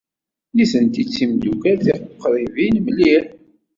[0.55, 3.25] Nitenti d timeddukal tuqribin mliḥ.